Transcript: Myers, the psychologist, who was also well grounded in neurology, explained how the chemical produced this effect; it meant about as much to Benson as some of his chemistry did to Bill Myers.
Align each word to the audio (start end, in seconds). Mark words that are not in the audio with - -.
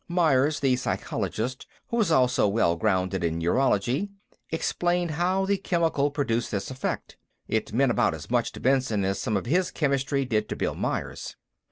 Myers, 0.07 0.61
the 0.61 0.77
psychologist, 0.77 1.67
who 1.89 1.97
was 1.97 2.09
also 2.11 2.47
well 2.47 2.75
grounded 2.75 3.23
in 3.23 3.37
neurology, 3.37 4.09
explained 4.49 5.11
how 5.11 5.45
the 5.45 5.59
chemical 5.59 6.09
produced 6.09 6.49
this 6.49 6.71
effect; 6.71 7.17
it 7.47 7.71
meant 7.71 7.91
about 7.91 8.15
as 8.15 8.31
much 8.31 8.51
to 8.53 8.59
Benson 8.59 9.05
as 9.05 9.19
some 9.19 9.37
of 9.37 9.45
his 9.45 9.69
chemistry 9.69 10.25
did 10.25 10.49
to 10.49 10.55
Bill 10.55 10.73
Myers. 10.73 11.35